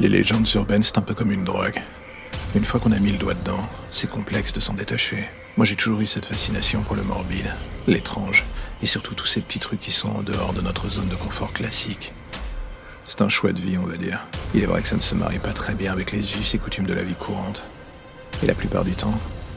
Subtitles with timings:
[0.00, 1.80] Les légendes urbaines, c'est un peu comme une drogue.
[2.56, 5.24] Une fois qu'on a mis le doigt dedans, c'est complexe de s'en détacher.
[5.56, 7.54] Moi, j'ai toujours eu cette fascination pour le morbide,
[7.86, 8.44] l'étrange,
[8.82, 11.52] et surtout tous ces petits trucs qui sont en dehors de notre zone de confort
[11.52, 12.12] classique.
[13.06, 14.18] C'est un choix de vie, on va dire.
[14.52, 16.58] Il est vrai que ça ne se marie pas très bien avec les us et
[16.58, 17.62] coutumes de la vie courante.
[18.42, 19.14] Et la plupart du temps,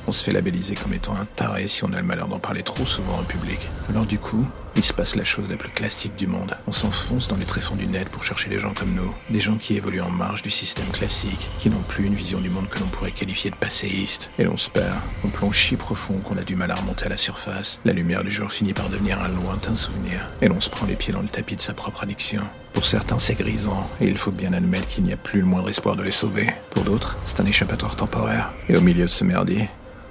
[0.08, 2.64] on se fait labelliser comme étant un taré si on a le malheur d'en parler
[2.64, 3.60] trop souvent en public.
[3.90, 4.46] Alors du coup,
[4.78, 6.56] il se passe la chose la plus classique du monde.
[6.68, 9.14] On s'enfonce dans les tréfonds du net pour chercher des gens comme nous.
[9.30, 12.50] Des gens qui évoluent en marge du système classique, qui n'ont plus une vision du
[12.50, 14.30] monde que l'on pourrait qualifier de passéiste.
[14.38, 14.96] Et l'on se perd.
[15.26, 17.80] On plonge si profond qu'on a du mal à remonter à la surface.
[17.86, 20.30] La lumière du jour finit par devenir un lointain souvenir.
[20.42, 22.44] Et l'on se prend les pieds dans le tapis de sa propre addiction.
[22.74, 25.70] Pour certains, c'est grisant, et il faut bien admettre qu'il n'y a plus le moindre
[25.70, 26.48] espoir de les sauver.
[26.70, 28.52] Pour d'autres, c'est un échappatoire temporaire.
[28.70, 29.68] Et au milieu de ce merdier,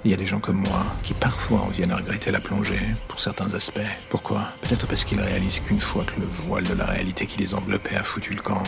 [0.06, 2.80] il y a des gens comme moi qui parfois en viennent à regretter la plongée,
[3.08, 3.80] pour certains aspects.
[4.08, 4.42] Pourquoi?
[4.60, 7.96] Peut-être parce qu'ils réalisent qu'une fois que le voile de la réalité qui les enveloppait
[7.96, 8.62] a foutu le camp,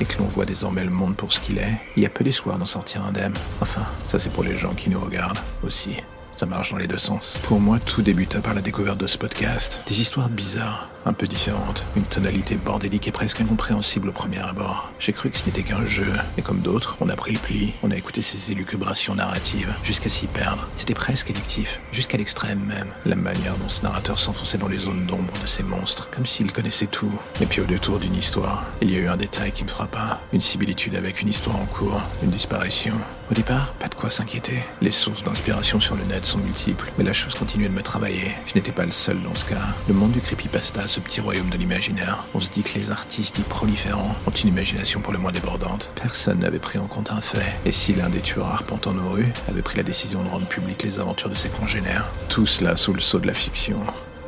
[0.00, 2.24] et que l'on voit désormais le monde pour ce qu'il est, il y a peu
[2.24, 3.32] d'espoir d'en sortir indemne.
[3.62, 5.96] Enfin, ça c'est pour les gens qui nous regardent aussi.
[6.36, 7.38] Ça marche dans les deux sens.
[7.44, 9.80] Pour moi, tout débuta par la découverte de ce podcast.
[9.88, 14.90] Des histoires bizarres, un peu différentes, une tonalité bordélique et presque incompréhensible au premier abord.
[14.98, 17.72] J'ai cru que ce n'était qu'un jeu, et comme d'autres, on a pris le pli,
[17.82, 20.68] on a écouté ces élucubrations narratives, jusqu'à s'y perdre.
[20.74, 22.88] C'était presque addictif, jusqu'à l'extrême même.
[23.06, 26.52] La manière dont ce narrateur s'enfonçait dans les zones d'ombre de ces monstres, comme s'il
[26.52, 27.12] connaissait tout.
[27.40, 30.20] Et puis au détour d'une histoire, il y a eu un détail qui me frappa,
[30.34, 32.94] une similitude avec une histoire en cours, une disparition.
[33.28, 34.62] Au départ, pas de quoi s'inquiéter.
[34.80, 38.36] Les sources d'inspiration sur le net sont multiples, mais la chose continuait de me travailler.
[38.46, 39.74] Je n'étais pas le seul dans ce cas.
[39.88, 43.38] Le monde du creepypasta, ce petit royaume de l'imaginaire, on se dit que les artistes
[43.38, 45.90] y proliférants ont une imagination pour le moins débordante.
[46.00, 47.52] Personne n'avait pris en compte un fait.
[47.64, 50.84] Et si l'un des tueurs arpentant nos rues avait pris la décision de rendre publiques
[50.84, 53.80] les aventures de ses congénères, tout cela sous le sceau de la fiction.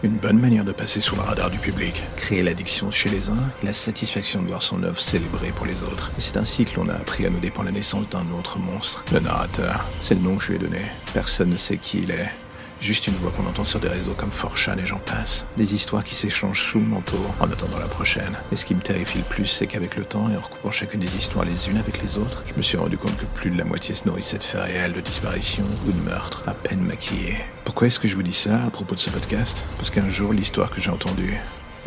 [0.05, 2.05] Une bonne manière de passer sous le radar du public.
[2.17, 6.13] Créer l'addiction chez les uns la satisfaction de voir son œuvre célébrée pour les autres.
[6.17, 9.05] Et c'est ainsi que l'on a appris à nous dépendre la naissance d'un autre monstre.
[9.13, 9.85] Le narrateur.
[10.01, 10.83] C'est le nom que je lui ai donné.
[11.15, 12.31] Personne ne sait qui il est.
[12.81, 15.47] Juste une voix qu'on entend sur des réseaux comme Forchan et j'en passe.
[15.57, 18.39] Des histoires qui s'échangent sous le manteau en attendant la prochaine.
[18.53, 21.01] Et ce qui me terrifie le plus, c'est qu'avec le temps et en recoupant chacune
[21.01, 23.59] des histoires les unes avec les autres, je me suis rendu compte que plus de
[23.59, 27.39] la moitié se nourrissait de faits réels, de disparitions ou de meurtres, à peine maquillés.
[27.65, 29.65] Pourquoi est-ce que je vous dis ça à propos de ce podcast?
[29.77, 31.39] Parce qu'un jour, l'histoire que j'ai entendue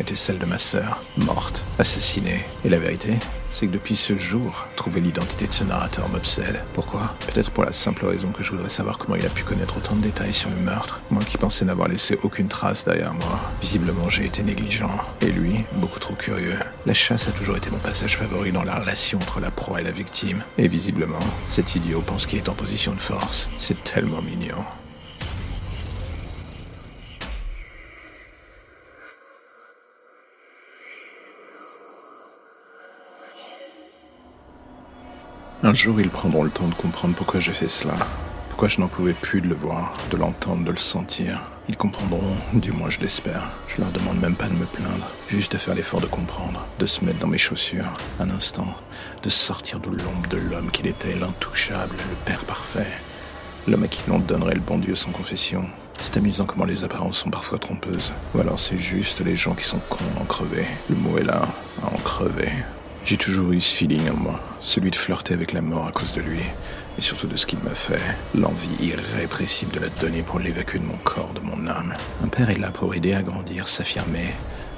[0.02, 2.44] était celle de ma sœur, morte, assassinée.
[2.64, 3.14] Et la vérité,
[3.52, 6.60] c'est que depuis ce jour, trouver l'identité de ce narrateur m'obsède.
[6.74, 7.14] Pourquoi?
[7.32, 9.94] Peut-être pour la simple raison que je voudrais savoir comment il a pu connaître autant
[9.94, 11.00] de détails sur le meurtre.
[11.10, 13.40] Moi qui pensais n'avoir laissé aucune trace derrière moi.
[13.60, 14.90] Visiblement, j'ai été négligent.
[15.20, 16.58] Et lui, beaucoup trop curieux.
[16.84, 19.84] La chasse a toujours été mon passage favori dans la relation entre la proie et
[19.84, 20.42] la victime.
[20.58, 23.50] Et visiblement, cet idiot pense qu'il est en position de force.
[23.58, 24.64] C'est tellement mignon.
[35.64, 37.94] Un jour, ils prendront le temps de comprendre pourquoi j'ai fait cela.
[38.48, 41.40] Pourquoi je n'en pouvais plus de le voir, de l'entendre, de le sentir.
[41.68, 43.48] Ils comprendront, du moins je l'espère.
[43.68, 46.86] Je leur demande même pas de me plaindre, juste à faire l'effort de comprendre, de
[46.86, 48.74] se mettre dans mes chaussures, un instant,
[49.22, 52.90] de sortir de l'ombre de l'homme qu'il était, l'intouchable, le père parfait.
[53.68, 55.64] L'homme à qui l'on donnerait le bon Dieu sans confession.
[56.02, 58.12] C'est amusant comment les apparences sont parfois trompeuses.
[58.34, 60.66] Ou alors c'est juste les gens qui sont cons à en crever.
[60.90, 61.42] Le mot est là,
[61.84, 62.50] à en crever.
[63.04, 66.12] J'ai toujours eu ce feeling en moi, celui de flirter avec la mort à cause
[66.12, 66.38] de lui,
[66.96, 68.00] et surtout de ce qu'il m'a fait,
[68.34, 71.94] l'envie irrépressible de la donner pour l'évacuer de mon corps, de mon âme.
[72.24, 74.32] Un père est là pour aider à grandir, s'affirmer,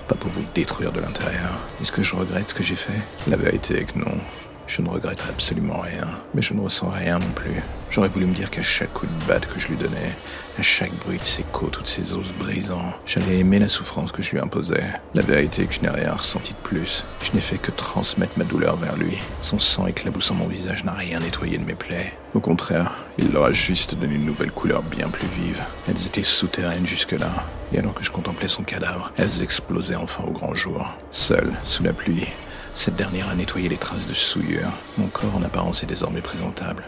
[0.09, 1.59] pas pour vous détruire de l'intérieur.
[1.81, 2.99] Est-ce que je regrette ce que j'ai fait?
[3.29, 4.19] La vérité est que non.
[4.67, 7.63] Je ne regrette absolument rien, mais je ne ressens rien non plus.
[7.91, 10.13] J'aurais voulu me dire qu'à chaque coup de batte que je lui donnais,
[10.59, 14.23] à chaque bruit de ses côtes, toutes ses os brisants, j'allais aimer la souffrance que
[14.23, 14.85] je lui imposais.
[15.15, 17.05] La vérité est que je n'ai rien ressenti de plus.
[17.23, 19.19] Je n'ai fait que transmettre ma douleur vers lui.
[19.41, 22.13] Son sang éclaboussant mon visage n'a rien nettoyé de mes plaies.
[22.35, 25.63] Au contraire, il leur a juste donné une nouvelle couleur bien plus vive.
[25.89, 27.31] Elles étaient souterraines jusque-là.
[27.73, 30.95] Et alors que je contemplais son cadavre, elles explosaient enfin au grand jour.
[31.11, 32.27] Seul, sous la pluie,
[32.75, 34.71] cette dernière a nettoyé les traces de souillure.
[34.99, 36.85] Mon corps en apparence est désormais présentable.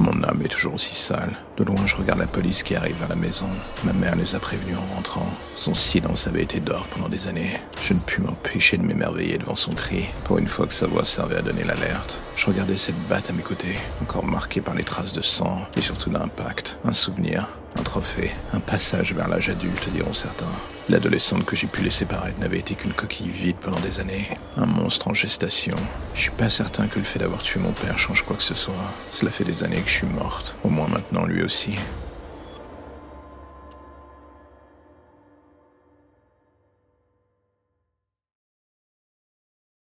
[0.00, 1.36] Mon âme est toujours aussi sale.
[1.56, 3.46] De loin, je regarde la police qui arrive vers la maison.
[3.84, 5.28] Ma mère les a prévenus en rentrant.
[5.56, 7.60] Son silence avait été d'or pendant des années.
[7.82, 10.06] Je ne pus m'empêcher de m'émerveiller devant son cri.
[10.24, 12.18] Pour une fois que sa voix servait à donner l'alerte.
[12.34, 15.82] Je regardais cette batte à mes côtés, encore marquée par les traces de sang et
[15.82, 16.78] surtout d'impact.
[16.86, 17.46] Un souvenir,
[17.78, 20.46] un trophée, un passage vers l'âge adulte, diront certains.
[20.88, 24.28] L'adolescente que j'ai pu laisser paraître n'avait été qu'une coquille vide pendant des années.
[24.56, 25.76] Un monstre en gestation.
[26.14, 28.54] Je suis pas certain que le fait d'avoir tué mon père change quoi que ce
[28.54, 28.74] soit.
[29.12, 30.56] Cela fait des années que je suis morte.
[30.64, 31.76] Au moins maintenant, lui aussi.